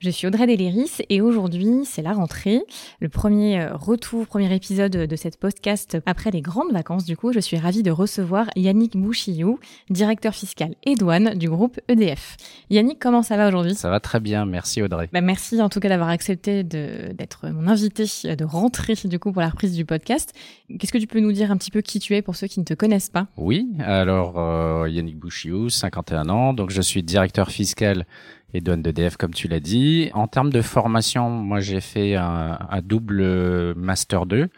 [0.00, 2.62] Je suis Audrey Deléris et aujourd'hui, c'est la rentrée,
[3.00, 7.04] le premier euh, retour, premier épisode de cette podcast après les grandes vacances.
[7.04, 9.58] Du coup, je suis ravie de recevoir Yannick Bouchiou,
[9.90, 12.38] directeur fiscal et douane du groupe EDF.
[12.70, 13.74] Yannick, comment ça va aujourd'hui?
[13.74, 15.10] Ça va très bien, merci Audrey.
[15.12, 19.42] Bah, merci en tout cas d'avoir accepté d'être mon invité de rentrer du coup pour
[19.42, 20.32] la reprise du podcast.
[20.78, 22.60] Qu'est-ce que tu peux nous dire un petit peu qui tu es pour ceux qui
[22.60, 23.26] ne te connaissent pas?
[23.36, 28.06] Oui, alors euh, Yannick Bouchiou, 51 ans, donc je suis directeur fiscal
[28.54, 30.10] et douane d'EDF comme tu l'as dit.
[30.14, 34.48] En termes de formation, moi j'ai fait un, double master 2,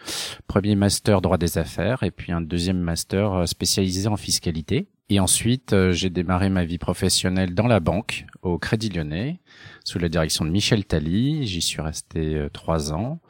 [0.46, 4.88] premier master droit des affaires et puis un deuxième master euh, spécialisé en fiscalité.
[5.08, 9.40] Et ensuite, euh, j'ai démarré ma vie professionnelle dans la banque, au Crédit Lyonnais,
[9.84, 11.46] sous la direction de Michel Tally.
[11.46, 13.20] J'y suis resté euh, trois ans.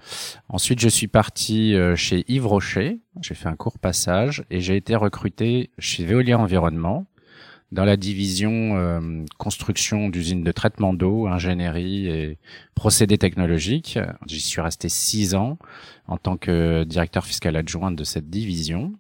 [0.49, 3.01] Ensuite, je suis parti chez Yves Rocher.
[3.21, 7.07] J'ai fait un court passage et j'ai été recruté chez Veolia Environnement,
[7.73, 12.39] dans la division euh, construction d'usines de traitement d'eau, ingénierie et
[12.75, 13.99] procédés technologiques.
[14.27, 15.59] J'y suis resté six ans
[16.07, 18.93] en tant que directeur fiscal adjoint de cette division.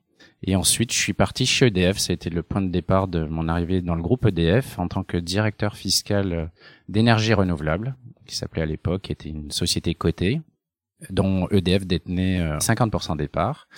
[0.44, 1.98] Et ensuite, je suis parti chez EDF.
[1.98, 4.88] Ça a été le point de départ de mon arrivée dans le groupe EDF en
[4.88, 6.50] tant que directeur fiscal
[6.88, 7.94] d'énergie renouvelable,
[8.26, 10.40] qui s'appelait à l'époque, était une société cotée,
[11.10, 13.68] dont EDF détenait 50% euh, des parts.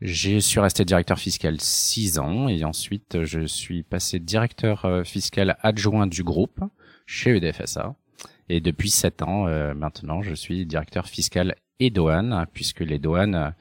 [0.00, 5.56] Je suis resté directeur fiscal six ans et ensuite je suis passé directeur euh, fiscal
[5.62, 6.60] adjoint du groupe
[7.04, 7.96] chez EDFSA.
[8.48, 13.54] Et depuis sept ans euh, maintenant, je suis directeur fiscal et douane, puisque les douanes,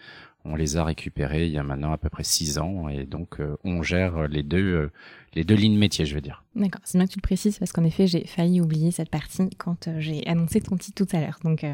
[0.46, 3.40] on les a récupérées il y a maintenant à peu près six ans et donc
[3.40, 4.92] euh, on gère les deux
[5.34, 6.44] les deux lignes métiers, je veux dire.
[6.56, 9.50] D'accord, c'est bien que tu le précises parce qu'en effet, j'ai failli oublier cette partie
[9.58, 11.40] quand euh, j'ai annoncé ton titre tout à l'heure.
[11.44, 11.74] Donc, euh,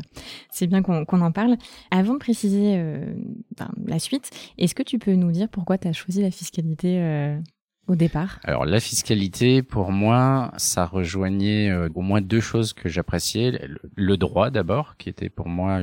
[0.51, 1.57] c'est bien qu'on en parle.
[1.91, 3.13] Avant de préciser euh,
[3.85, 7.37] la suite, est-ce que tu peux nous dire pourquoi tu as choisi la fiscalité
[7.87, 12.87] au départ Alors la fiscalité, pour moi, ça rejoignait euh, au moins deux choses que
[12.87, 13.59] j'appréciais.
[13.95, 15.81] Le, droit d'abord, qui était pour moi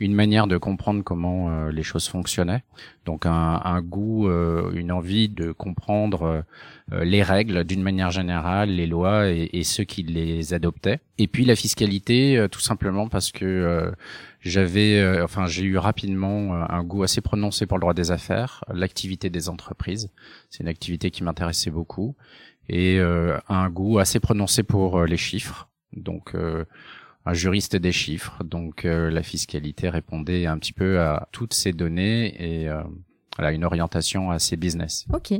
[0.00, 2.64] une manière de comprendre comment euh, les choses fonctionnaient.
[3.04, 6.44] Donc un, goût, euh, une envie de comprendre
[6.90, 11.00] les règles d'une manière générale, les lois et, ceux qui les adoptaient.
[11.18, 13.92] Et puis la fiscalité, tout simplement parce que
[14.44, 18.10] j'avais, euh, enfin, j'ai eu rapidement euh, un goût assez prononcé pour le droit des
[18.10, 20.10] affaires, l'activité des entreprises.
[20.50, 22.14] C'est une activité qui m'intéressait beaucoup
[22.68, 25.68] et euh, un goût assez prononcé pour les chiffres.
[25.94, 26.34] Donc,
[27.24, 28.42] un juriste des chiffres.
[28.42, 32.68] Donc, la fiscalité répondait un petit peu à toutes ces données et
[33.36, 35.06] voilà une orientation assez business.
[35.12, 35.34] Ok.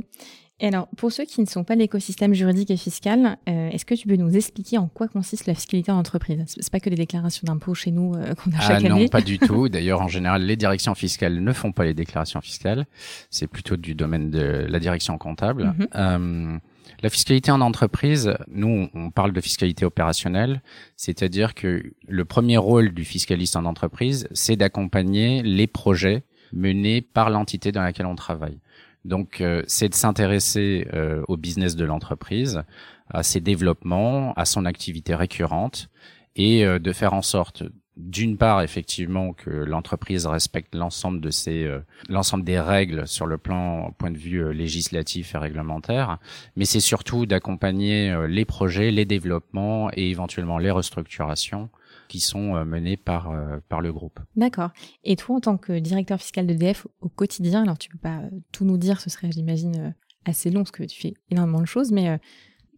[0.61, 3.93] Et alors, pour ceux qui ne sont pas l'écosystème juridique et fiscal, euh, est-ce que
[3.93, 6.45] tu peux nous expliquer en quoi consiste la fiscalité en entreprise?
[6.47, 9.03] C'est pas que les déclarations d'impôts chez nous euh, qu'on a chaque ah, année.
[9.03, 9.67] Non, pas du tout.
[9.69, 12.85] D'ailleurs, en général, les directions fiscales ne font pas les déclarations fiscales.
[13.29, 15.75] C'est plutôt du domaine de la direction comptable.
[15.77, 15.87] Mhm.
[15.95, 16.57] Euh,
[17.03, 20.61] la fiscalité en entreprise, nous, on parle de fiscalité opérationnelle,
[20.95, 26.23] c'est-à-dire que le premier rôle du fiscaliste en entreprise, c'est d'accompagner les projets
[26.53, 28.59] menés par l'entité dans laquelle on travaille.
[29.05, 32.63] Donc, euh, c'est de s'intéresser euh, au business de l'entreprise,
[33.07, 35.89] à ses développements, à son activité récurrente,
[36.35, 37.61] et euh, de faire en sorte,
[37.97, 41.71] d'une part, effectivement, que l'entreprise respecte l'ensemble de ses,
[42.09, 46.17] l'ensemble des règles sur le plan, point de vue législatif et réglementaire,
[46.57, 51.69] mais c'est surtout d'accompagner les projets, les développements et éventuellement les restructurations
[52.07, 54.19] qui sont euh, menées par, euh, par le groupe.
[54.35, 54.71] D'accord.
[55.03, 58.29] Et toi, en tant que directeur fiscal d'EDF au quotidien, alors tu peux pas euh,
[58.51, 59.95] tout nous dire, ce serait, j'imagine,
[60.25, 62.19] assez long parce que tu fais énormément de choses, mais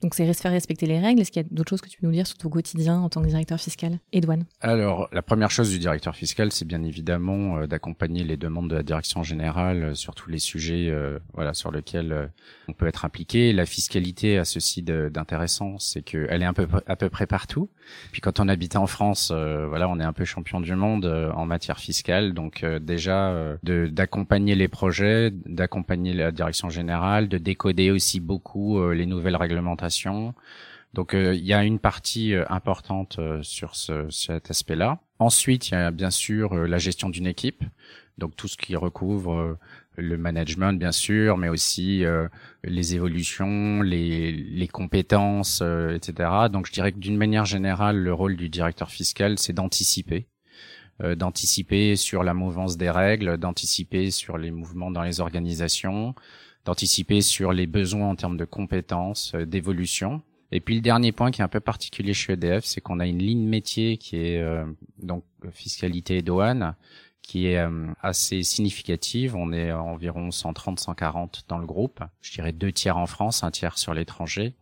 [0.02, 1.22] donc c'est faire respecter les règles.
[1.22, 3.10] Est-ce qu'il y a d'autres choses que tu peux nous dire sur ton quotidien en
[3.10, 4.00] tant que directeur fiscal?
[4.14, 4.22] Et
[4.62, 8.76] Alors la première chose du directeur fiscal, c'est bien évidemment euh, d'accompagner les demandes de
[8.76, 12.32] la direction générale euh, sur tous les sujets euh, voilà sur lesquels
[12.68, 13.54] on peut être impliqué.
[13.54, 17.70] La fiscalité a ceci d'intéressant, c'est qu'elle est un peu à peu près partout.
[18.12, 21.46] Puis quand on habite en France, voilà, on est un peu champion du monde en
[21.46, 22.34] matière fiscale.
[22.34, 29.36] Donc déjà d'accompagner les projets, d'accompagner la direction générale, de décoder aussi beaucoup les nouvelles
[29.36, 29.87] réglementations
[30.94, 35.00] donc euh, il y a une partie euh, importante euh, sur ce, cet aspect-là.
[35.20, 37.64] Ensuite, il y a bien sûr la gestion d'une équipe,
[38.18, 39.58] donc tout ce qui recouvre
[39.96, 42.04] le management bien sûr, mais aussi
[42.64, 46.30] les évolutions, les, les compétences, etc.
[46.52, 50.28] Donc je dirais que d'une manière générale, le rôle du directeur fiscal, c'est d'anticiper
[51.00, 56.14] d'anticiper sur la mouvance des règles, d'anticiper sur les mouvements dans les organisations,
[56.68, 60.22] d'anticiper sur les besoins en termes de compétences, d'évolution.
[60.52, 63.08] Et puis le dernier point qui est un peu particulier chez EDF, c'est qu'on a
[63.08, 64.42] une ligne métier qui est
[65.02, 66.76] donc fiscalité et douane,
[67.28, 69.36] qui est euh, assez significative.
[69.36, 72.02] On est environ 130-140 dans le groupe.
[72.22, 74.54] Je dirais deux tiers en France, un tiers sur l'étranger.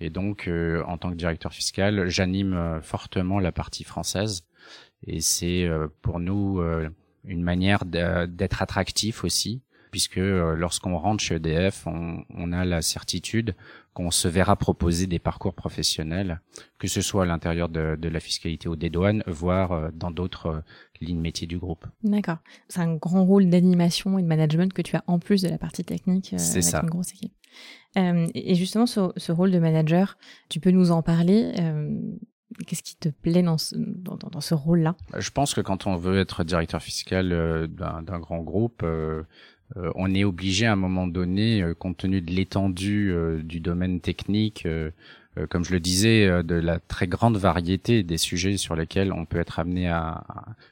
[0.00, 4.44] Et donc, euh, en tant que directeur fiscal, j'anime euh, fortement la partie française.
[5.04, 5.68] Et c'est
[6.00, 6.62] pour nous
[7.24, 9.60] une manière d'être attractif aussi,
[9.92, 13.54] puisque lorsqu'on rentre chez EDF, on, on a la certitude
[13.92, 16.40] qu'on se verra proposer des parcours professionnels,
[16.78, 20.10] que ce soit à l'intérieur de, de, la fiscalité ou des douanes, voire euh, dans
[20.10, 20.60] d'autres euh,
[21.02, 21.86] lignes métiers du groupe.
[22.02, 22.38] D'accord.
[22.68, 25.58] C'est un grand rôle d'animation et de management que tu as en plus de la
[25.58, 26.80] partie technique euh, avec ça.
[26.82, 27.34] une grosse équipe.
[27.98, 30.16] Euh, et justement, ce, ce, rôle de manager,
[30.48, 32.00] tu peux nous en parler euh,
[32.66, 34.96] Qu'est-ce qui te plaît dans ce, dans, dans ce rôle-là?
[35.16, 39.24] Je pense que quand on veut être directeur fiscal euh, d'un grand groupe, euh, euh,
[39.94, 44.00] on est obligé à un moment donné, euh, compte tenu de l'étendue euh, du domaine
[44.00, 44.66] technique,
[45.48, 49.40] comme je le disais, de la très grande variété des sujets sur lesquels on peut
[49.40, 50.22] être amené à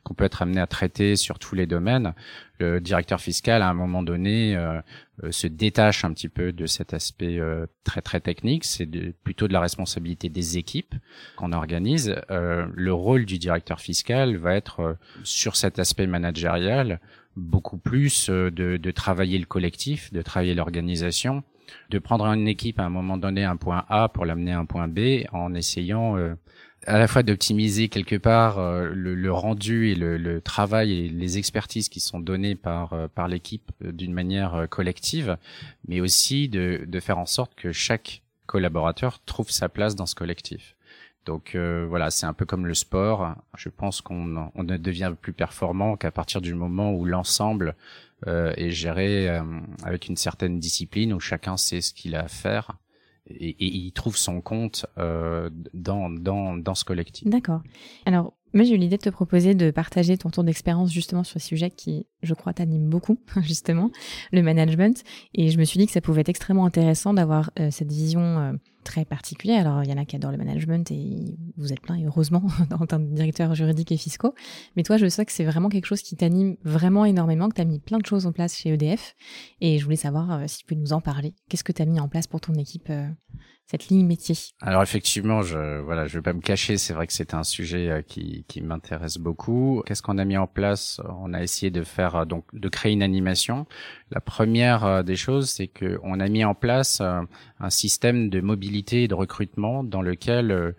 [0.05, 2.13] qu'on peut être amené à traiter sur tous les domaines.
[2.59, 4.55] Le directeur fiscal, à un moment donné,
[5.31, 7.41] se détache un petit peu de cet aspect
[7.85, 8.67] très très technique.
[8.67, 8.87] C'est
[9.25, 10.95] plutôt de la responsabilité des équipes
[11.37, 12.17] qu'on organise.
[12.29, 17.01] le rôle du directeur fiscal va être sur cet aspect managérial
[17.37, 21.43] beaucoup plus euh, de, de travailler le collectif, de travailler l'organisation,
[21.91, 24.65] de prendre une équipe à un moment donné un point A pour l'amener à un
[24.65, 26.35] point B en essayant euh,
[26.87, 31.09] à la fois d'optimiser quelque part euh, le, le, rendu et le, le, travail et
[31.09, 35.37] les expertises qui sont données par par l'équipe d'une manière collective,
[35.87, 40.15] mais aussi de, de faire en sorte que chaque collaborateur trouve sa place dans ce
[40.15, 40.75] collectif.
[41.27, 43.35] Donc euh, voilà, c'est un peu comme le sport.
[43.57, 47.77] Je pense qu'on on ne devient plus performant qu'à partir du moment où l'ensemble
[48.27, 49.43] euh, est géré euh,
[49.85, 52.79] avec une certaine discipline, où chacun sait ce qu'il a à faire
[53.27, 57.29] et, et il trouve son compte dans, dans, dans ce collectif.
[57.29, 57.63] D'accord.
[58.07, 61.41] Alors, moi, j'ai eu l'idée de te proposer de partager ton tour d'expérience justement sur
[61.41, 63.91] ce sujet qui, je crois, t'anime beaucoup, justement,
[64.33, 65.03] le management.
[65.35, 68.21] Et je me suis dit que ça pouvait être extrêmement intéressant d'avoir euh, cette vision
[68.21, 68.53] euh,
[68.83, 69.67] très particulière.
[69.67, 72.43] Alors, il y en a qui adorent le management et vous êtes plein, heureusement,
[72.73, 74.35] en tant que directeur juridique et fiscaux.
[74.77, 77.61] Mais toi, je sais que c'est vraiment quelque chose qui t'anime vraiment énormément, que tu
[77.61, 79.15] as mis plein de choses en place chez EDF.
[79.61, 81.35] Et je voulais savoir euh, si tu peux nous en parler.
[81.49, 82.91] Qu'est-ce que tu as mis en place pour ton équipe
[83.71, 87.13] cette ligne métier Alors effectivement, je voilà, je vais pas me cacher, c'est vrai que
[87.13, 89.85] c'est un sujet euh, qui, qui m'intéresse beaucoup.
[89.87, 91.01] Qu'est-ce qu'on a mis en place?
[91.21, 93.67] On a essayé de faire euh, donc de créer une animation.
[94.11, 98.41] La première euh, des choses, c'est que on a mis en place un système de
[98.41, 100.75] mobilité et de recrutement dans lequel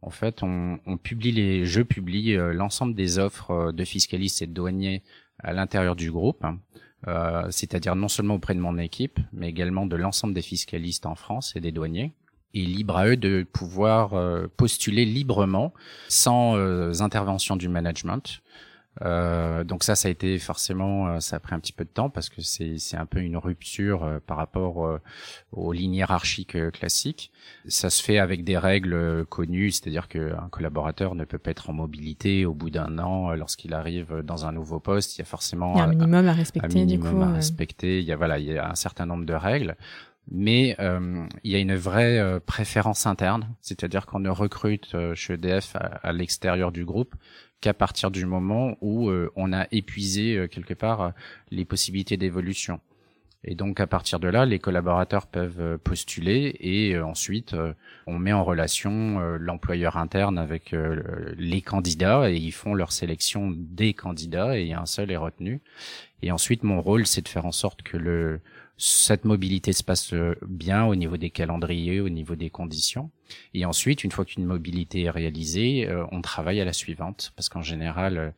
[0.00, 5.02] en fait, on, publie les, je publie l'ensemble des offres de fiscalistes et de douaniers
[5.40, 6.46] à l'intérieur du groupe.
[7.08, 11.14] Euh, c'est-à-dire non seulement auprès de mon équipe, mais également de l'ensemble des fiscalistes en
[11.14, 12.12] France et des douaniers
[12.54, 15.72] et libre à eux de pouvoir euh, postuler librement
[16.08, 18.40] sans euh, intervention du management.
[19.02, 21.90] Euh, donc ça, ça a été forcément, euh, ça a pris un petit peu de
[21.90, 24.98] temps parce que c'est c'est un peu une rupture par rapport
[25.52, 27.30] aux lignes hiérarchiques classiques.
[27.68, 31.72] Ça se fait avec des règles connues, c'est-à-dire qu'un collaborateur ne peut pas être en
[31.72, 35.16] mobilité au bout d'un an lorsqu'il arrive dans un nouveau poste.
[35.16, 36.66] Il y a forcément il y a un minimum à respecter.
[36.66, 38.00] Un minimum du coup, à respecter.
[38.00, 39.76] Il y a voilà, il y a un certain nombre de règles
[40.30, 45.14] mais euh, il y a une vraie euh, préférence interne, c'est-à-dire qu'on ne recrute euh,
[45.14, 47.14] chez EDF à, l'extérieur du groupe
[47.60, 51.12] qu'à partir du moment où on a épuisé quelque part
[51.50, 52.80] les possibilités d'évolution.
[53.44, 57.54] Et donc à partir de là, les collaborateurs peuvent postuler et ensuite
[58.06, 60.74] on met en relation l'employeur interne avec
[61.36, 65.60] les candidats et ils font leur sélection des candidats et un seul est retenu.
[66.22, 68.40] Et ensuite mon rôle c'est de faire en sorte que le
[68.82, 73.10] cette mobilité se passe euh, bien au niveau des calendriers, au niveau des conditions.
[73.52, 77.50] Et ensuite, une fois qu'une mobilité est réalisée, euh, on travaille à la suivante, parce
[77.50, 78.30] qu'en général, euh,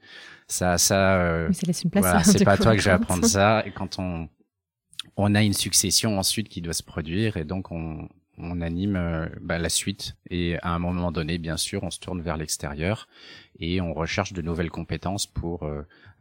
[0.48, 1.46] ça, ça.
[1.92, 3.62] Voilà, c'est pas toi que je vais apprendre ça.
[3.66, 4.28] Et quand on,
[5.16, 8.08] on a une succession ensuite qui doit se produire, et donc on,
[8.38, 10.16] on anime bah, la suite.
[10.30, 13.08] Et à un moment donné, bien sûr, on se tourne vers l'extérieur
[13.58, 15.68] et on recherche de nouvelles compétences pour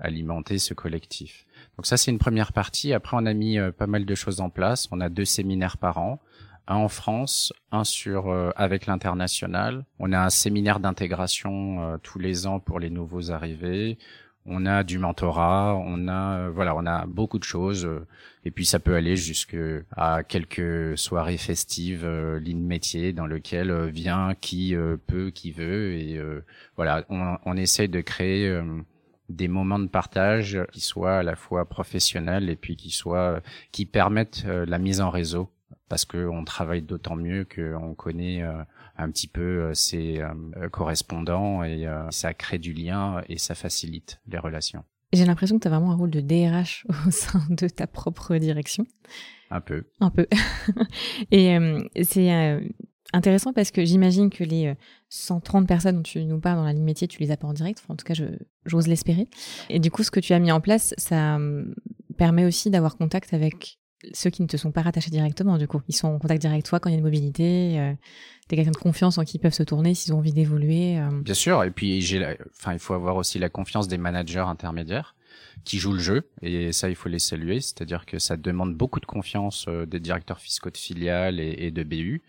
[0.01, 1.45] alimenter ce collectif.
[1.77, 2.93] Donc ça, c'est une première partie.
[2.93, 4.87] Après, on a mis euh, pas mal de choses en place.
[4.91, 6.19] On a deux séminaires par an.
[6.67, 9.85] Un en France, un sur euh, avec l'international.
[9.99, 13.97] On a un séminaire d'intégration euh, tous les ans pour les nouveaux arrivés.
[14.45, 17.87] On a du mentorat, on a voilà, on a beaucoup de choses
[18.43, 22.07] et puis ça peut aller jusqu'à quelques soirées festives
[22.37, 26.19] ligne métier dans lequel vient qui peut, qui veut et
[26.75, 28.59] voilà, on, on essaye de créer
[29.29, 33.85] des moments de partage qui soient à la fois professionnels et puis qui soient qui
[33.85, 35.51] permettent la mise en réseau
[35.87, 38.43] parce qu'on travaille d'autant mieux qu'on connaît
[38.97, 40.21] un petit peu ses
[40.71, 44.83] correspondants et ça crée du lien et ça facilite les relations.
[45.13, 48.37] J'ai l'impression que tu as vraiment un rôle de DRH au sein de ta propre
[48.37, 48.85] direction.
[49.49, 49.83] Un peu.
[49.99, 50.27] Un peu.
[51.31, 52.61] et euh, c'est euh,
[53.11, 54.73] intéressant parce que j'imagine que les
[55.09, 57.47] 130 euh, personnes dont tu nous parles dans la ligne métier, tu les as pas
[57.47, 57.83] en direct.
[57.89, 58.13] en tout cas,
[58.65, 59.27] j'ose l'espérer.
[59.69, 61.37] Et du coup, ce que tu as mis en place, ça
[62.17, 63.80] permet aussi d'avoir contact avec
[64.13, 65.81] ceux qui ne te sont pas rattachés directement, du coup.
[65.87, 67.79] Ils sont en contact direct avec toi quand il y a une mobilité.
[67.79, 67.93] Euh,
[68.47, 70.99] T'es quelqu'un de confiance en qui ils peuvent se tourner s'ils ont envie d'évoluer.
[71.21, 71.63] Bien sûr.
[71.63, 75.15] Et puis, j'ai, enfin, il faut avoir aussi la confiance des managers intermédiaires
[75.63, 78.99] qui jouent le jeu et ça il faut les saluer c'est-à-dire que ça demande beaucoup
[78.99, 82.21] de confiance euh, des directeurs fiscaux de filiales et, de BU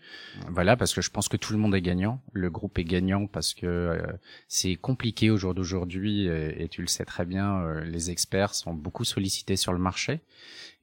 [0.49, 3.27] voilà parce que je pense que tout le monde est gagnant le groupe est gagnant
[3.27, 4.01] parce que euh,
[4.47, 8.73] c'est compliqué au jour d'aujourd'hui et, tu le sais très bien euh, les experts sont
[8.73, 10.21] beaucoup sollicités sur le marché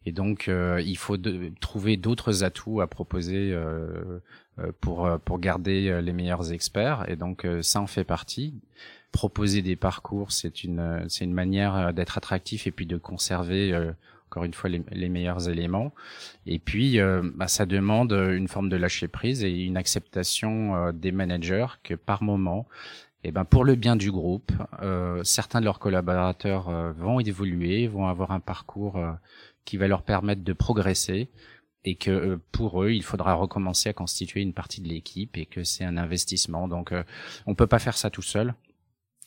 [0.07, 1.17] et donc il faut
[1.61, 3.55] trouver d'autres atouts à proposer
[4.81, 8.55] pour pour garder les meilleurs experts et donc ça en fait partie
[9.13, 13.73] proposer des parcours, c'est une c'est une manière euh, d'être attractif et puis de conserver
[13.73, 13.93] euh,
[14.29, 15.93] encore une fois les, les, meilleurs éléments.
[16.47, 21.13] Et puis euh, bah, ça demande une forme de lâcher prise et une acceptation des
[21.13, 22.67] managers que par moment
[23.23, 24.51] eh ben pour le bien du groupe,
[25.25, 28.99] certains de leurs collaborateurs vont évoluer, vont avoir un parcours
[29.71, 31.31] qui va leur permettre de progresser
[31.85, 35.65] et que pour eux, il faudra recommencer à constituer une partie de l'équipe et que
[35.65, 36.69] c'est un investissement.
[36.69, 36.93] Donc
[37.47, 38.55] on peut pas faire ça tout seul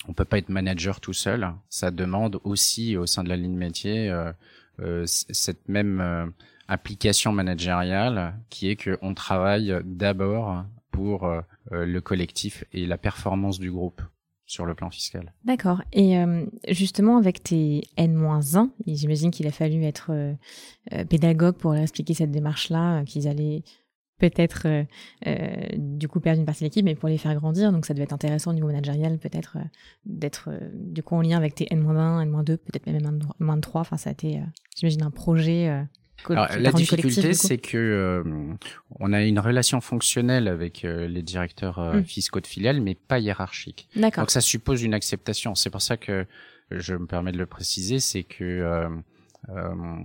[0.07, 1.53] on peut pas être manager tout seul.
[1.69, 4.31] Ça demande aussi au sein de la ligne métier euh,
[4.79, 6.25] euh, cette même euh,
[6.67, 11.27] application managériale qui est qu'on travaille d'abord pour
[11.71, 14.01] le collectif et la performance du groupe
[14.45, 15.33] sur le plan fiscal.
[15.45, 15.81] D'accord.
[15.93, 16.15] Et
[16.67, 20.35] justement, avec tes N-1, j'imagine qu'il a fallu être
[21.09, 23.63] pédagogue pour expliquer cette démarche-là, qu'ils allaient
[24.29, 24.83] peut-être euh,
[25.27, 27.71] euh, du coup perdre une partie de l'équipe, mais pour les faire grandir.
[27.71, 29.65] Donc ça devait être intéressant au niveau managérial peut-être euh,
[30.05, 33.69] d'être du coup en lien avec tes N-1, N-2, peut-être même N-3.
[33.73, 34.41] Enfin ça a été,
[34.75, 35.85] j'imagine, un projet.
[36.29, 38.33] La difficulté, c'est que
[38.99, 42.03] on a une relation fonctionnelle avec les directeurs hmm.
[42.03, 43.87] fiscaux de filiales, mais pas hiérarchique.
[43.95, 45.55] Donc ça suppose une acceptation.
[45.55, 46.25] C'est pour ça que
[46.71, 48.89] je me permets de le préciser, c'est que
[49.49, 49.99] euh,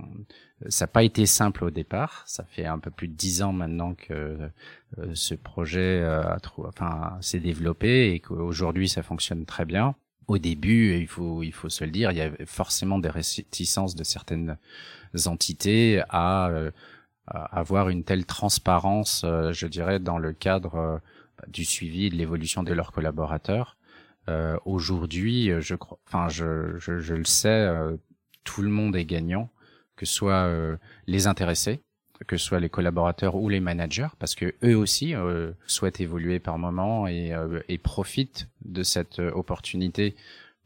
[0.67, 2.23] ça n'a pas été simple au départ.
[2.27, 7.17] Ça fait un peu plus de dix ans maintenant que euh, ce projet a enfin,
[7.21, 9.95] s'est développé et qu'aujourd'hui ça fonctionne très bien.
[10.29, 13.95] Au début, il faut, il faut se le dire, il y avait forcément des réticences
[13.95, 14.57] de certaines
[15.25, 16.51] entités à,
[17.27, 21.01] à avoir une telle transparence, euh, je dirais, dans le cadre
[21.47, 23.77] du suivi et de l'évolution de leurs collaborateurs.
[24.29, 27.67] Euh, Aujourd'hui, je crois, enfin, je, je, je, le sais,
[28.43, 29.49] tout le monde est gagnant,
[29.95, 31.81] que ce soit euh, les intéressés,
[32.27, 36.39] que ce soit les collaborateurs ou les managers, parce que eux aussi euh, souhaitent évoluer
[36.39, 40.15] par moment et, euh, et profitent de cette opportunité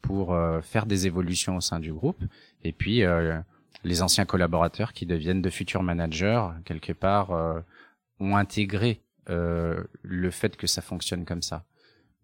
[0.02, 2.22] pour faire des évolutions au sein du groupe.
[2.62, 3.02] Et puis
[3.84, 7.30] les anciens collaborateurs qui deviennent de futurs managers, quelque part,
[8.20, 11.64] ont intégré le fait que ça fonctionne comme ça.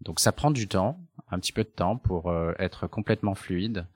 [0.01, 0.99] Donc ça prend du temps,
[1.31, 3.87] un petit peu de temps pour être complètement fluide.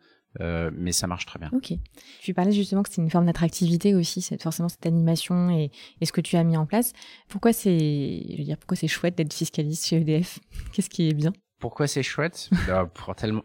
[0.41, 1.49] Euh, mais ça marche très bien.
[1.53, 1.73] Ok.
[2.21, 5.71] Tu parlais justement que c'est une forme d'attractivité aussi, c'est forcément cette animation et,
[6.03, 6.93] ce que tu as mis en place.
[7.27, 10.39] Pourquoi c'est, je veux dire, pourquoi c'est chouette d'être fiscaliste chez EDF
[10.73, 11.33] Qu'est-ce qui est bien?
[11.59, 12.49] Pourquoi c'est chouette?
[12.67, 13.43] Bah, Pour tellement,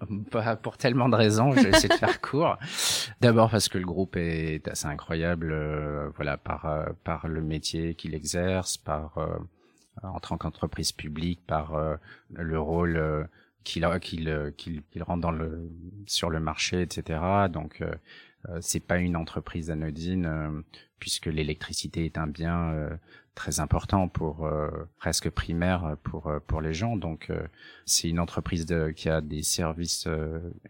[0.62, 1.52] pour tellement de raisons.
[1.52, 2.58] Je vais essayer de faire court.
[3.20, 7.94] D'abord parce que le groupe est assez incroyable, euh, voilà, par euh, par le métier
[7.94, 9.16] qu'il exerce, par
[10.02, 11.72] en tant qu'entreprise publique, par
[12.30, 13.28] le rôle
[13.64, 15.70] qu'il qu'il qu'il qu'il rentre dans le
[16.06, 17.20] sur le marché, etc.
[17.50, 17.94] Donc euh,
[18.48, 20.62] euh, c'est pas une entreprise anodine euh,
[20.98, 22.90] puisque l'électricité est un bien euh,
[23.34, 24.50] très important pour
[24.98, 26.96] presque primaire pour pour les gens.
[26.96, 27.32] Donc
[27.86, 30.06] c'est une entreprise de, qui a des services,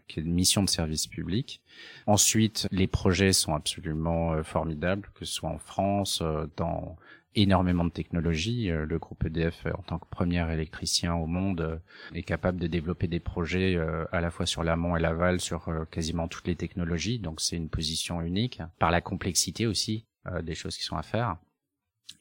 [0.07, 1.63] qui a une mission de service public.
[2.07, 6.23] Ensuite, les projets sont absolument formidables, que ce soit en France,
[6.57, 6.97] dans
[7.35, 8.71] énormément de technologies.
[8.71, 11.77] Euh, le groupe EDF, euh, en tant que premier électricien au monde, euh,
[12.15, 13.79] est capable de développer des projets
[14.13, 17.19] à la fois sur l'amont et l'aval sur quasiment toutes les technologies.
[17.19, 20.07] Donc c'est une position unique par la complexité aussi
[20.43, 21.37] des choses qui sont à faire.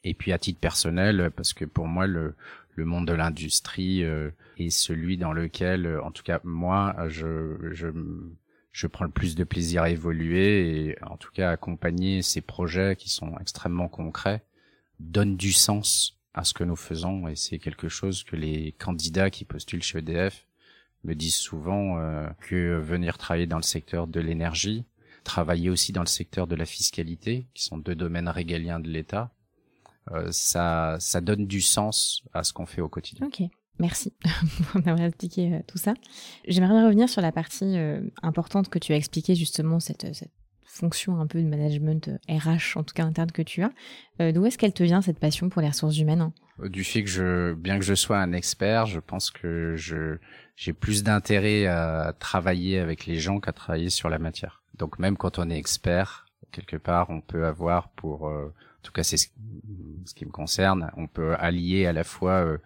[0.04, 2.34] Et puis à titre personnel, parce que pour moi le
[2.76, 7.88] le monde de l'industrie est celui dans lequel, en tout cas moi, je, je
[8.72, 12.96] je prends le plus de plaisir à évoluer et en tout cas accompagner ces projets
[12.96, 14.42] qui sont extrêmement concrets
[15.00, 19.30] donne du sens à ce que nous faisons et c'est quelque chose que les candidats
[19.30, 20.46] qui postulent chez EDF
[21.02, 21.96] me disent souvent
[22.40, 24.84] que venir travailler dans le secteur de l'énergie,
[25.24, 29.32] travailler aussi dans le secteur de la fiscalité, qui sont deux domaines régaliens de l'État,
[30.30, 33.26] ça, ça donne du sens à ce qu'on fait au quotidien.
[33.26, 33.48] Ok.
[33.80, 34.12] Merci
[34.70, 35.94] pour m'avoir expliqué euh, tout ça.
[36.46, 40.30] J'aimerais revenir sur la partie euh, importante que tu as expliqué justement, cette, cette,
[40.70, 43.72] fonction un peu de management RH, euh, en tout cas interne que tu as.
[44.32, 46.30] D'où est-ce qu'elle te vient cette passion pour les ressources humaines
[46.64, 50.18] Du fait que je, bien que je sois un expert, je pense que je
[50.56, 54.62] j'ai plus d'intérêt à travailler avec les gens qu'à travailler sur la matière.
[54.76, 59.02] Donc même quand on est expert, quelque part, on peut avoir pour, en tout cas
[59.02, 59.28] c'est ce,
[60.14, 62.58] qui me concerne, on peut allier à la fois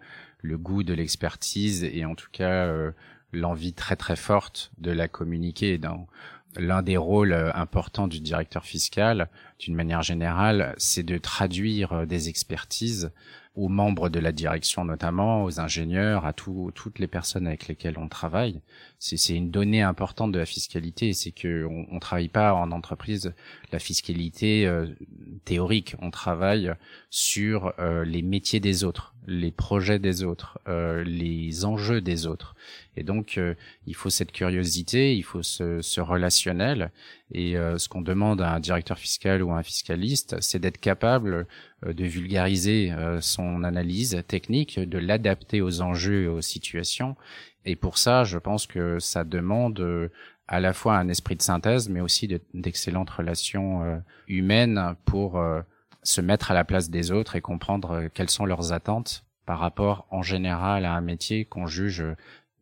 [0.45, 2.91] le goût de l'expertise et en tout cas euh,
[3.33, 6.07] l'envie très très forte de la communiquer dans
[6.57, 12.05] l'un des rôles euh, importants du directeur fiscal d'une manière générale c'est de traduire euh,
[12.05, 13.11] des expertises
[13.55, 18.09] aux membres de la direction notamment, aux ingénieurs, à toutes les personnes avec lesquelles on
[18.09, 18.59] travaille.
[18.99, 23.33] C'est une donnée importante de la fiscalité, c'est que on, on travaille pas en entreprise
[23.71, 24.87] la fiscalité euh,
[25.45, 26.73] théorique, on travaille
[27.09, 27.73] sur
[28.05, 32.55] les métiers des autres, les projets des autres, euh, les enjeux des autres.
[32.97, 33.39] Et donc
[33.87, 36.91] il faut cette curiosité, il faut ce, ce relationnel.
[37.33, 41.45] Et ce qu'on demande à un directeur fiscal ou à un fiscaliste, c'est d'être capable
[41.85, 47.15] euh, de vulgariser euh, son analyse technique, de l'adapter aux enjeux et aux situations.
[47.65, 50.09] Et pour ça, je pense que ça demande euh,
[50.47, 55.43] à la fois un esprit de synthèse, mais aussi d'excellentes relations humaines pour
[56.05, 60.07] se mettre à la place des autres et comprendre quelles sont leurs attentes par rapport
[60.09, 62.03] en général à un métier qu'on juge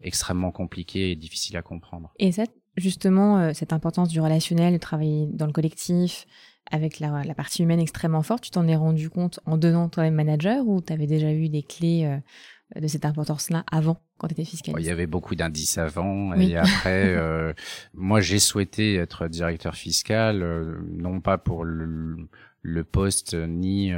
[0.02, 2.12] extrêmement compliqué et difficile à comprendre.
[2.20, 2.44] Et ça,
[2.76, 6.26] justement, cette importance du relationnel, de travailler dans le collectif,
[6.72, 10.16] avec la, la, partie humaine extrêmement forte, tu t'en es rendu compte en devenant toi-même
[10.16, 14.34] manager ou tu avais déjà eu des clés euh, de cette importance-là avant, quand tu
[14.34, 17.54] étais fiscaliste Il y avait beaucoup d'indices avant et après, euh,
[17.94, 22.28] moi j'ai souhaité être directeur fiscal, euh, non pas pour le,
[22.63, 23.93] le poste ni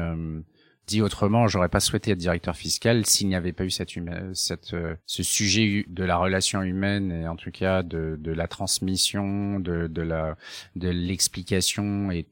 [0.88, 3.90] Dit autrement, j'aurais pas souhaité être directeur fiscal s'il n'y avait pas eu cette,
[4.34, 8.48] cette euh, ce sujet de la relation humaine et en tout cas de, de la
[8.48, 10.38] transmission, de, de la
[10.76, 12.28] de l'explication et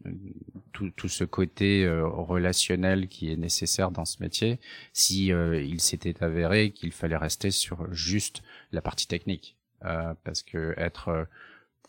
[0.71, 4.59] tout, tout ce côté euh, relationnel qui est nécessaire dans ce métier.
[4.93, 10.73] Si euh, il s'était avéré qu'il fallait rester sur juste la partie technique, parce que
[10.77, 11.27] être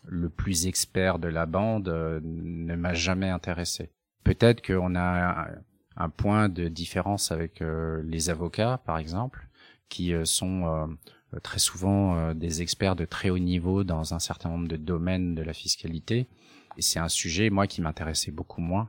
[0.05, 1.89] le plus expert de la bande
[2.25, 3.91] ne m'a jamais intéressé.
[4.25, 5.49] Peut-être qu'on a
[5.97, 9.49] un point de différence avec euh, les avocats, par exemple,
[9.89, 14.49] qui euh, sont euh, très souvent des experts de très haut niveau dans un certain
[14.49, 16.29] nombre de domaines de la fiscalité.
[16.77, 18.89] Et c'est un sujet, moi, qui m'intéressait beaucoup moins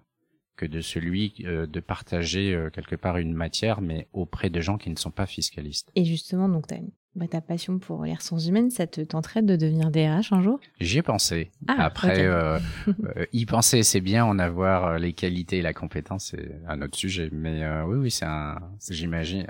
[0.55, 4.95] que de celui de partager quelque part une matière, mais auprès de gens qui ne
[4.95, 5.91] sont pas fiscalistes.
[5.95, 6.77] Et justement, donc, as
[7.15, 10.59] bah, ta passion pour les ressources humaines, ça te tenterait de devenir DRH un jour?
[10.81, 11.49] J'y ai pensé.
[11.65, 12.59] Ah, Après, euh,
[13.15, 16.81] euh, y penser, c'est bien, en avoir euh, les qualités et la compétence, c'est un
[16.81, 17.29] autre sujet.
[17.31, 18.57] Mais euh, oui, oui, c'est un,
[18.89, 19.45] j'imagine,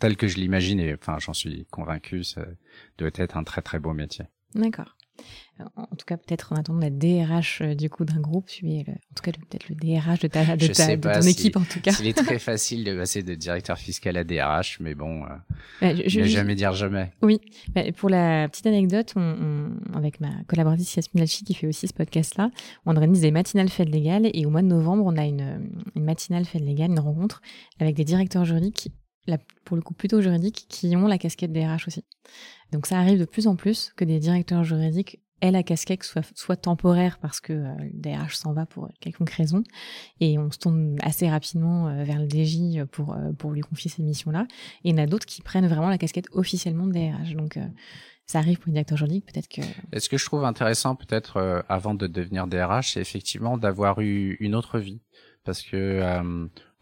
[0.00, 2.44] tel que je l'imagine, et enfin, j'en suis convaincu, ça
[2.98, 4.24] doit être un très très beau métier.
[4.56, 4.93] D'accord
[5.76, 8.80] en tout cas peut-être en attendant la DRH euh, du coup d'un groupe, tu es
[8.80, 11.80] en tout cas peut-être le DRH de ta, de, ta, de ton équipe en tout
[11.80, 11.92] cas.
[12.00, 15.22] Il est très facile de passer de directeur fiscal à DRH, mais bon,
[15.82, 17.12] euh, je, ne jamais dire jamais.
[17.22, 17.40] Oui,
[17.96, 22.50] pour la petite anecdote, on, avec ma collaboratrice Yasmine Alchi qui fait aussi ce podcast-là,
[22.84, 26.04] on organise des matinales fêtes légales et au mois de novembre, on a une, une
[26.04, 27.40] matinale fête légale, une rencontre
[27.78, 28.90] avec des directeurs juridiques
[29.64, 32.04] pour le coup plutôt juridiques, qui ont la casquette DRH aussi.
[32.72, 36.24] Donc ça arrive de plus en plus que des directeurs juridiques aient la casquette soit,
[36.34, 39.62] soit temporaire parce que euh, le DRH s'en va pour quelconque raison
[40.20, 43.90] et on se tourne assez rapidement euh, vers le DJ pour, euh, pour lui confier
[43.90, 44.46] ces missions-là.
[44.84, 47.34] Et il y en a d'autres qui prennent vraiment la casquette officiellement de DRH.
[47.34, 47.58] Donc
[48.26, 49.60] ça arrive pour un directeur juridique, peut-être que...
[49.98, 54.54] Ce que je trouve intéressant peut-être avant de devenir DRH, c'est effectivement d'avoir eu une
[54.54, 55.02] autre vie.
[55.44, 56.00] Parce que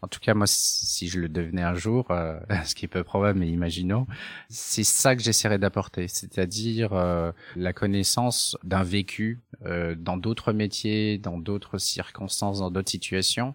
[0.03, 3.05] en tout cas, moi, si je le devenais un jour, euh, ce qui est peu
[3.05, 4.05] probable, mais imaginons,
[4.49, 11.17] c'est ça que j'essaierais d'apporter, c'est-à-dire euh, la connaissance d'un vécu euh, dans d'autres métiers,
[11.17, 13.53] dans d'autres circonstances, dans d'autres situations,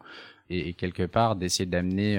[0.48, 2.18] et, quelque part d'essayer d'amener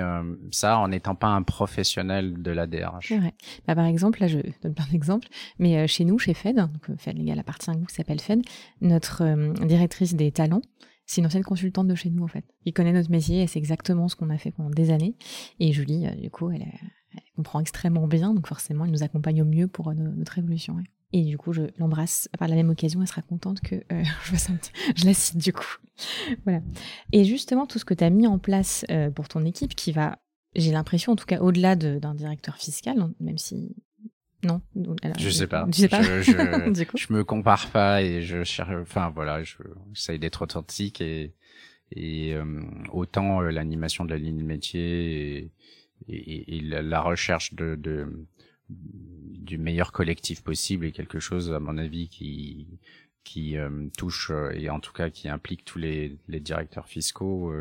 [0.52, 3.10] ça en n'étant pas un professionnel de la DRH.
[3.10, 3.34] Ouais.
[3.66, 7.18] Bah, par exemple, là, je donne plein d'exemples, mais chez nous, chez Fed, donc Fed
[7.18, 8.44] Legal appartient à un groupe qui s'appelle Fed,
[8.82, 9.24] notre
[9.66, 10.62] directrice des talents,
[11.10, 12.46] c'est une ancienne consultante de chez nous en fait.
[12.66, 15.16] Il connaît notre métier et c'est exactement ce qu'on a fait pendant des années.
[15.60, 16.72] Et Julie, euh, du coup, elle,
[17.36, 20.78] comprend extrêmement bien, donc forcément, elle nous accompagne au mieux pour euh, notre évolution.
[21.12, 23.02] Et du coup, je l'embrasse par la même occasion.
[23.02, 24.36] Elle sera contente que euh, je,
[24.96, 25.78] je, la cite du coup.
[26.44, 26.62] voilà.
[27.12, 30.20] Et justement, tout ce que tu as mis en place pour ton équipe, qui va,
[30.54, 33.76] j'ai l'impression, en tout cas, au-delà d'un directeur fiscal, même si
[34.44, 34.62] Non
[35.20, 35.68] Je sais pas.
[35.72, 36.02] Je sais pas.
[36.02, 36.32] Je, je,
[36.96, 38.70] je me compare pas et je cherche.
[38.82, 41.34] Enfin voilà, j'essaye d'être authentique et
[41.92, 45.52] et euh, autant euh, l'animation de la ligne de métier et,
[46.08, 48.28] et, et la, recherche de, de
[48.70, 52.68] du meilleur collectif possible est quelque chose à mon avis qui
[53.24, 57.52] qui euh, touche et en tout cas qui implique tous les, les directeurs fiscaux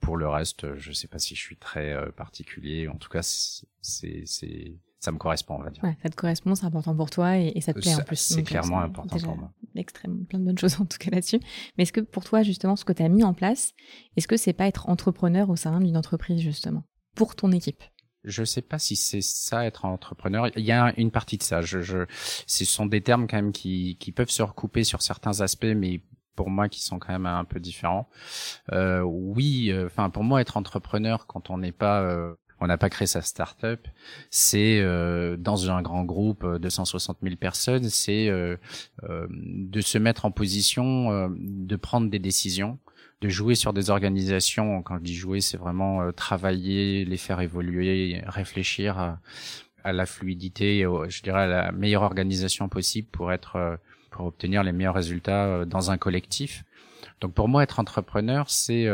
[0.00, 4.22] pour le reste je sais pas si je suis très particulier en tout cas c'est
[4.24, 5.82] c'est ça me correspond, on va dire.
[5.82, 8.20] Ouais, ça te correspond, c'est important pour toi et, ça te plaît en plus.
[8.20, 9.52] C'est clairement important pour moi.
[9.74, 11.40] Extrêmement, plein de bonnes choses en tout cas là-dessus.
[11.76, 13.72] Mais est-ce que pour toi, justement, ce que tu as mis en place,
[14.16, 16.84] est-ce que c'est pas être entrepreneur au sein d'une entreprise, justement,
[17.16, 17.82] pour ton équipe?
[18.22, 20.48] Je sais pas si c'est ça être entrepreneur.
[20.56, 21.62] Il y a une partie de ça.
[21.62, 22.06] Je, je,
[22.46, 26.00] ce sont des termes quand même qui, qui peuvent se recouper sur certains aspects, mais
[26.36, 28.08] pour moi qui sont quand même un peu différents.
[28.72, 32.78] Euh, oui, euh, enfin pour moi être entrepreneur quand on n'est pas euh, on n'a
[32.78, 33.88] pas créé sa start-up.
[34.30, 38.56] C'est euh, dans un grand groupe de 160 000 personnes, c'est euh,
[39.02, 42.78] euh, de se mettre en position de prendre des décisions,
[43.20, 44.80] de jouer sur des organisations.
[44.82, 49.18] Quand je dis jouer, c'est vraiment travailler, les faire évoluer, réfléchir à,
[49.82, 53.78] à la fluidité, je dirais à la meilleure organisation possible pour être
[54.10, 56.62] pour obtenir les meilleurs résultats dans un collectif.
[57.20, 58.86] Donc pour moi, être entrepreneur, c'est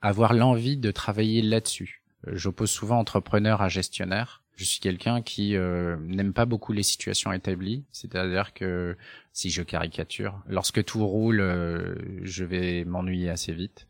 [0.00, 4.42] avoir l'envie de travailler là-dessus J'oppose souvent entrepreneur à gestionnaire.
[4.56, 8.96] Je suis quelqu'un qui euh, n'aime pas beaucoup les situations établies, c'est-à-dire que
[9.32, 13.88] si je caricature, lorsque tout roule, euh, je vais m'ennuyer assez vite.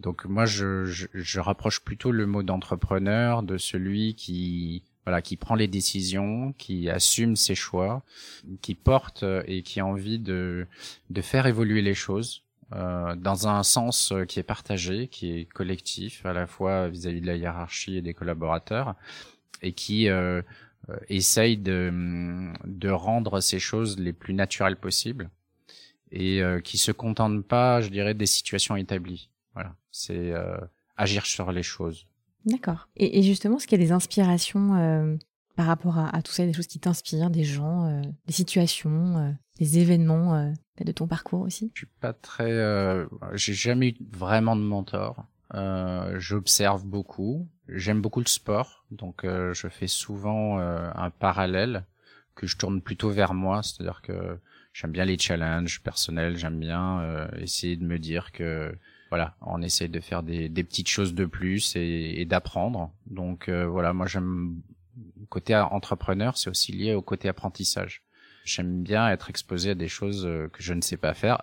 [0.00, 5.36] Donc moi, je, je, je rapproche plutôt le mot d'entrepreneur de celui qui voilà, qui
[5.36, 8.04] prend les décisions, qui assume ses choix,
[8.60, 10.66] qui porte et qui a envie de
[11.10, 12.42] de faire évoluer les choses
[12.74, 17.20] euh, dans un sens euh, qui est partagé, qui est collectif, à la fois vis-à-vis
[17.20, 18.94] de la hiérarchie et des collaborateurs,
[19.62, 20.42] et qui euh,
[20.88, 25.30] euh essaye de, de rendre ces choses les plus naturelles possibles,
[26.10, 29.30] et qui se contente pas, je dirais, des situations établies.
[29.54, 30.34] Voilà, c'est
[30.98, 32.06] agir sur les choses.
[32.44, 32.88] D'accord.
[32.96, 35.16] Et, justement, est-ce qu'il y a des inspirations
[35.56, 39.58] par rapport à, tout ça, des choses qui t'inspirent, des gens, euh, des situations, euh,
[39.58, 40.50] des événements euh,
[40.84, 42.50] de ton parcours aussi Je suis pas très,
[43.34, 45.26] j'ai jamais eu vraiment de mentor.
[46.16, 47.48] J'observe beaucoup.
[47.68, 51.84] J'aime beaucoup le sport, donc je fais souvent un parallèle
[52.34, 54.38] que je tourne plutôt vers moi, c'est-à-dire que
[54.72, 58.74] j'aime bien les challenges personnels, j'aime bien essayer de me dire que
[59.10, 62.90] voilà, on essaie de faire des, des petites choses de plus et, et d'apprendre.
[63.06, 64.60] Donc voilà, moi j'aime
[65.28, 68.02] côté entrepreneur, c'est aussi lié au côté apprentissage.
[68.44, 71.42] J'aime bien être exposé à des choses euh, que je ne sais pas faire,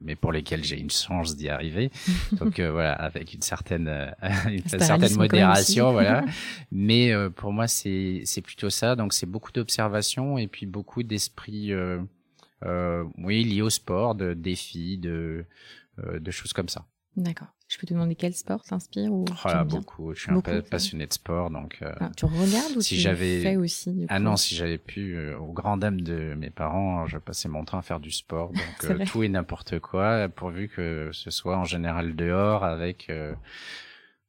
[0.00, 1.90] mais pour lesquelles j'ai une chance d'y arriver.
[2.32, 4.10] Donc euh, voilà, avec une certaine euh,
[4.48, 6.24] une certaine modération, voilà.
[6.72, 8.96] Mais pour moi, c'est c'est plutôt ça.
[8.96, 11.72] Donc c'est beaucoup d'observation et puis beaucoup d'esprit,
[13.18, 15.44] oui, lié au sport, de défis, de
[15.98, 16.86] de choses comme ça.
[17.16, 17.48] D'accord.
[17.70, 20.12] Je peux te demander quel sport t'inspire ou oh beaucoup.
[20.12, 21.78] Je suis un peu passionné de sport, donc.
[21.82, 23.40] Euh, ah, tu regardes ou si tu j'avais...
[23.42, 27.16] fais aussi Ah non, si j'avais pu, euh, au grand dame de mes parents, je
[27.16, 28.48] passais mon temps à faire du sport,
[28.82, 33.08] donc euh, tout et n'importe quoi, pourvu que ce soit en général dehors avec.
[33.08, 33.34] Euh,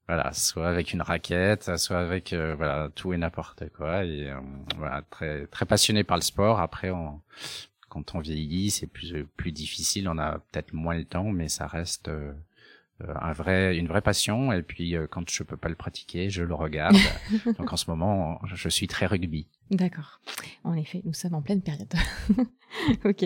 [0.08, 4.30] voilà, soit avec une raquette, soit avec voilà tout et n'importe quoi et
[4.78, 6.60] voilà très très passionné par le sport.
[6.60, 7.22] Après, on,
[7.92, 11.68] quand on vieillit, c'est plus plus difficile, on a peut-être moins le temps, mais ça
[11.68, 12.34] reste euh,
[13.22, 14.52] un vrai, une vraie passion.
[14.52, 16.96] Et puis euh, quand je peux pas le pratiquer, je le regarde.
[17.58, 19.48] Donc en ce moment, je suis très rugby.
[19.70, 20.22] D'accord.
[20.64, 21.94] En effet, nous sommes en pleine période.
[23.06, 23.26] ok.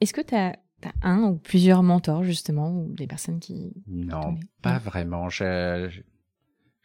[0.00, 0.56] Est-ce que tu as,
[1.02, 5.28] un ou plusieurs mentors justement ou des personnes qui Non, pas vraiment.
[5.28, 5.88] Je,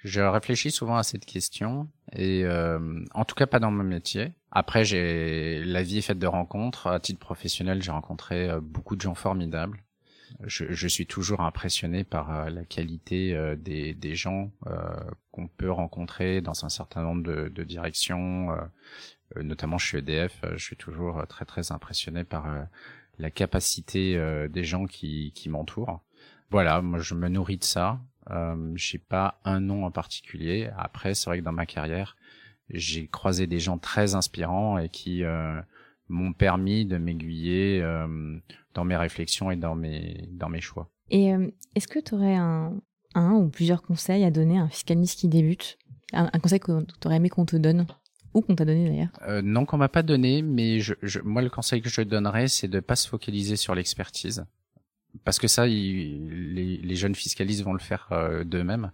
[0.03, 4.33] je réfléchis souvent à cette question et euh, en tout cas pas dans mon métier.
[4.51, 6.87] Après, j'ai la vie est faite de rencontres.
[6.87, 9.83] À titre professionnel, j'ai rencontré beaucoup de gens formidables
[10.45, 14.95] je, je, suis toujours impressionné par euh, la qualité euh, des, des, gens euh,
[15.31, 18.49] qu'on peut rencontrer dans un certain nombre de, de directions,
[19.35, 20.41] notamment chez EDF.
[20.55, 22.47] Je suis toujours très très impressionné par
[23.19, 24.17] la capacité
[24.49, 26.01] des gens qui, qui m'entourent.
[26.49, 27.99] Voilà, moi je me nourris de ça.
[28.29, 30.69] Euh, j'ai pas un nom en particulier.
[30.77, 32.17] Après, c'est vrai que dans ma carrière,
[32.69, 35.23] j'ai croisé des gens très inspirants et qui
[36.09, 38.37] m'ont permis de m'aiguiller euh,
[38.73, 40.89] dans mes réflexions et dans mes, dans mes choix.
[41.09, 42.79] Et euh, est-ce que tu aurais un,
[43.15, 45.77] un ou plusieurs conseils à donner à un fiscaliste qui débute?
[46.13, 47.85] Un, conseil que tu aurais aimé qu'on te donne?
[48.33, 49.09] Ou qu'on t'a donné d'ailleurs?
[49.27, 52.47] Euh, Non, qu'on m'a pas donné, mais je, je, moi le conseil que je donnerais,
[52.47, 54.45] c'est de pas se focaliser sur l'expertise.
[55.23, 58.91] Parce que ça, les, les, jeunes fiscalistes vont le faire euh, d'eux-mêmes.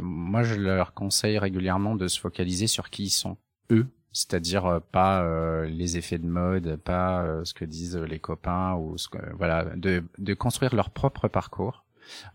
[0.00, 3.36] moi, je leur conseille régulièrement de se focaliser sur qui ils sont,
[3.70, 8.18] eux, c'est-à-dire euh, pas euh, les effets de mode, pas euh, ce que disent les
[8.18, 11.84] copains ou ce que, voilà, de, de construire leur propre parcours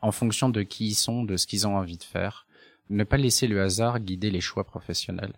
[0.02, 2.46] en fonction de qui ils sont, de ce qu'ils ont envie de faire.
[2.90, 5.34] Ne pas laisser le hasard guider les choix professionnels.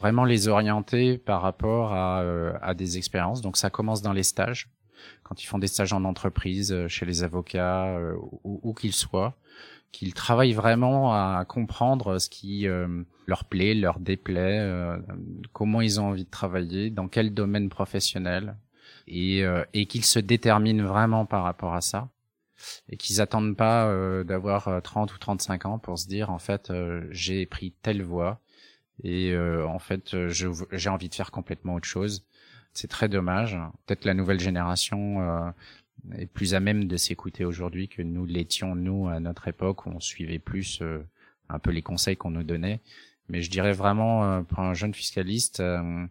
[0.00, 2.22] Vraiment les orienter par rapport à,
[2.62, 3.40] à des expériences.
[3.40, 4.68] Donc ça commence dans les stages,
[5.22, 7.98] quand ils font des stages en entreprise, chez les avocats,
[8.44, 9.36] où, où qu'ils soient
[9.92, 14.98] qu'ils travaillent vraiment à comprendre ce qui euh, leur plaît, leur déplaît, euh,
[15.52, 18.56] comment ils ont envie de travailler, dans quel domaine professionnel,
[19.06, 22.08] et, euh, et qu'ils se déterminent vraiment par rapport à ça,
[22.88, 26.72] et qu'ils attendent pas d'avoir 30 ou 35 ans pour se dire en fait
[27.10, 28.40] j'ai pris telle voie
[29.04, 32.26] et en fait j'ai envie de faire complètement autre chose.
[32.72, 33.56] C'est très dommage.
[33.86, 35.52] Peut-être la nouvelle génération
[36.16, 39.90] est plus à même de s'écouter aujourd'hui que nous l'étions nous à notre époque où
[39.90, 41.00] on suivait plus euh,
[41.48, 42.80] un peu les conseils qu'on nous donnait.
[43.28, 46.06] Mais je dirais vraiment euh, pour un jeune fiscaliste euh,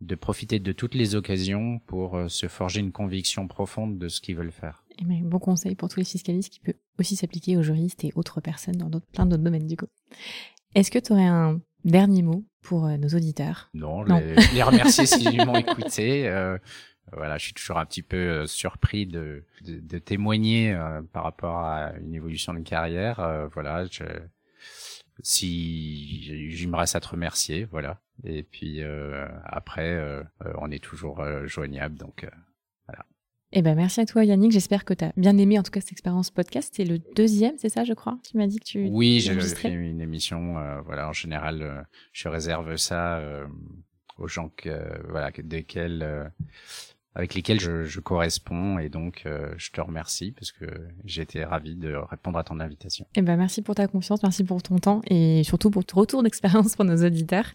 [0.00, 4.36] de profiter de toutes les occasions pour se forger une conviction profonde de ce qu'ils
[4.36, 4.84] veulent faire.
[4.98, 8.12] Et bien, bon conseil pour tous les fiscalistes qui peut aussi s'appliquer aux juristes et
[8.14, 9.88] autres personnes dans plein d'autres domaines du coup.
[10.74, 13.70] Est-ce que tu aurais un dernier mot pour nos auditeurs?
[13.74, 16.28] Non, Les, les, remercier s'ils m'ont écouté
[17.12, 21.24] voilà, je suis toujours un petit peu euh, surpris de, de, de témoigner euh, par
[21.24, 23.20] rapport à une évolution de carrière.
[23.20, 24.04] Euh, voilà, je,
[25.22, 28.00] si reste à te remercier, voilà.
[28.24, 28.82] Et puis
[29.44, 30.00] après,
[30.58, 32.26] on est toujours joignable, donc
[32.86, 33.04] voilà.
[33.52, 35.80] Eh ben merci à toi Yannick, j'espère que tu as bien aimé en tout cas
[35.80, 36.72] cette expérience podcast.
[36.76, 38.18] C'est le deuxième, c'est ça je crois?
[38.28, 40.54] Tu m'as dit que tu Oui, j'ai fait une émission
[40.84, 43.22] voilà, en général je réserve ça
[44.18, 46.32] aux gens que voilà, desquels
[47.18, 50.64] avec lesquels je, je corresponds et donc euh, je te remercie parce que
[51.04, 53.04] j'ai été ravi de répondre à ton invitation.
[53.16, 55.98] Et eh ben merci pour ta confiance, merci pour ton temps et surtout pour ton
[55.98, 57.46] retour d'expérience pour nos auditeurs.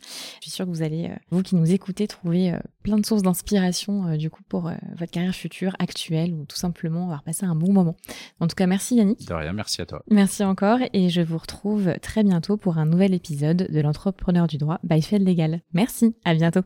[0.42, 3.06] Je suis sûre que vous allez, euh, vous qui nous écoutez, trouver euh, plein de
[3.06, 7.56] sources d'inspiration du coup pour votre carrière future, actuelle ou tout simplement avoir passé un
[7.56, 7.96] bon moment.
[8.42, 9.26] En tout cas, merci Yannick.
[9.26, 10.04] De rien, merci à toi.
[10.12, 14.58] Merci encore et je vous retrouve très bientôt pour un nouvel épisode de l'entrepreneur du
[14.58, 15.62] droit by Fed Legal.
[15.72, 16.62] Merci, à bientôt.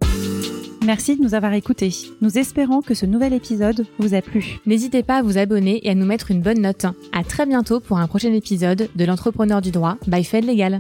[0.87, 1.93] Merci de nous avoir écoutés.
[2.21, 4.59] Nous espérons que ce nouvel épisode vous a plu.
[4.65, 6.85] N'hésitez pas à vous abonner et à nous mettre une bonne note.
[7.11, 10.79] À très bientôt pour un prochain épisode de l'entrepreneur du droit by Fed Legal.